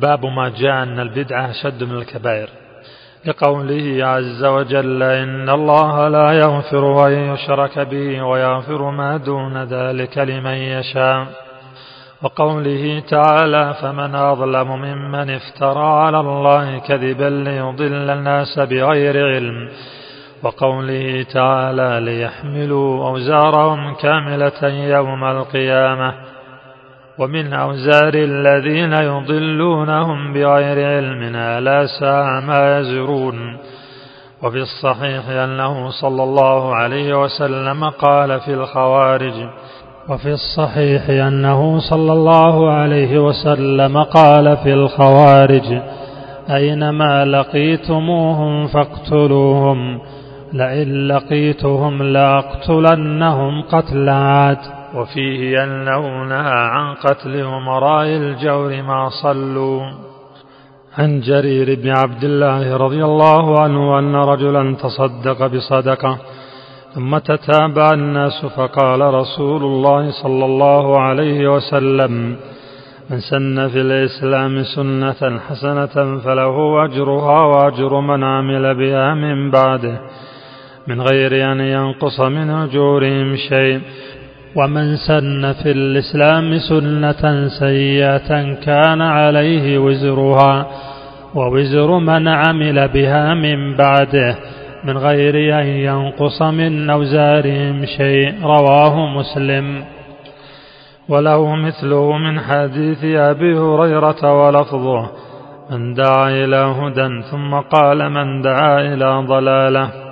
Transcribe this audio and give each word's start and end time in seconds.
باب 0.00 0.26
ما 0.26 0.48
جاء 0.48 0.82
أن 0.82 1.00
البدعة 1.00 1.50
أشد 1.50 1.84
من 1.84 1.96
الكبائر. 1.96 2.48
لقوله 3.26 4.06
عز 4.06 4.44
وجل 4.44 5.02
إن 5.02 5.48
الله 5.48 6.08
لا 6.08 6.32
يغفر 6.32 7.06
أن 7.06 7.12
يشرك 7.12 7.78
به 7.78 8.22
ويغفر 8.22 8.90
ما 8.90 9.16
دون 9.16 9.64
ذلك 9.64 10.18
لمن 10.18 10.54
يشاء. 10.54 11.26
وقوله 12.22 13.02
تعالى 13.08 13.74
فمن 13.82 14.14
أظلم 14.14 14.68
ممن 14.68 15.30
افترى 15.30 15.86
على 15.86 16.20
الله 16.20 16.78
كذبا 16.78 17.30
ليضل 17.50 18.10
الناس 18.10 18.58
بغير 18.58 19.26
علم. 19.26 19.68
وقوله 20.42 21.26
تعالى 21.32 22.00
ليحملوا 22.00 23.08
أوزارهم 23.08 23.94
كاملة 23.94 24.68
يوم 24.68 25.24
القيامة. 25.24 26.14
ومن 27.18 27.52
أوزار 27.52 28.14
الذين 28.14 28.92
يضلونهم 28.92 30.32
بغير 30.32 30.86
علم 30.86 31.36
ألا 31.36 31.86
ساء 32.00 32.40
ما 32.46 32.78
يزرون 32.78 33.56
وفي 34.42 34.58
الصحيح 34.58 35.28
أنه 35.28 35.90
صلى 35.90 36.22
الله 36.22 36.74
عليه 36.74 37.22
وسلم 37.22 37.84
قال 37.84 38.40
في 38.40 38.54
الخوارج 38.54 39.34
وفي 40.08 40.32
الصحيح 40.32 41.10
أنه 41.10 41.78
صلى 41.90 42.12
الله 42.12 42.70
عليه 42.70 43.18
وسلم 43.18 44.02
قال 44.02 44.56
في 44.56 44.72
الخوارج 44.74 45.80
أينما 46.50 47.24
لقيتموهم 47.24 48.66
فاقتلوهم 48.66 50.00
لئن 50.52 51.08
لقيتهم 51.08 52.02
لأقتلنهم 52.02 53.62
قتل 53.62 54.08
عاد. 54.08 54.83
وفيه 54.94 55.64
أنه 55.64 56.34
عن 56.74 56.94
قتل 56.94 57.40
أمراء 57.40 58.06
الجور 58.06 58.82
ما 58.82 59.08
صلوا. 59.22 59.82
عن 60.98 61.20
جرير 61.20 61.80
بن 61.80 61.88
عبد 61.88 62.24
الله 62.24 62.76
رضي 62.76 63.04
الله 63.04 63.60
عنه 63.60 63.98
أن 63.98 64.14
رجلا 64.16 64.76
تصدق 64.76 65.46
بصدقة 65.46 66.18
ثم 66.94 67.18
تتابع 67.18 67.92
الناس 67.92 68.46
فقال 68.56 69.00
رسول 69.00 69.62
الله 69.62 70.10
صلى 70.22 70.44
الله 70.44 71.00
عليه 71.00 71.48
وسلم 71.48 72.36
من 73.10 73.20
سن 73.30 73.68
في 73.68 73.80
الإسلام 73.80 74.62
سنة 74.62 75.38
حسنة 75.48 76.18
فله 76.24 76.84
أجرها 76.84 77.40
وأجر 77.44 78.00
من 78.00 78.24
عمل 78.24 78.74
بها 78.74 79.14
من 79.14 79.50
بعده 79.50 80.00
من 80.88 81.00
غير 81.00 81.52
أن 81.52 81.60
ينقص 81.60 82.20
من 82.20 82.50
أجورهم 82.50 83.36
شيء. 83.36 83.80
ومن 84.56 84.96
سن 84.96 85.52
في 85.52 85.70
الإسلام 85.70 86.58
سنة 86.58 87.48
سيئة 87.48 88.54
كان 88.54 89.00
عليه 89.00 89.78
وزرها 89.78 90.66
ووزر 91.34 91.98
من 91.98 92.28
عمل 92.28 92.88
بها 92.88 93.34
من 93.34 93.76
بعده 93.76 94.36
من 94.84 94.98
غير 94.98 95.60
أن 95.60 95.66
ينقص 95.66 96.42
من 96.42 96.90
أوزارهم 96.90 97.84
شيء 97.84 98.42
رواه 98.42 99.06
مسلم. 99.06 99.84
وله 101.08 101.54
مثله 101.54 102.18
من 102.18 102.40
حديث 102.40 103.04
أبي 103.04 103.58
هريرة 103.58 104.46
ولفظه 104.46 105.10
من 105.70 105.94
دعا 105.94 106.30
إلى 106.30 106.56
هدى 106.56 107.22
ثم 107.30 107.54
قال 107.54 108.10
من 108.10 108.42
دعا 108.42 108.80
إلى 108.80 109.24
ضلالة. 109.28 110.03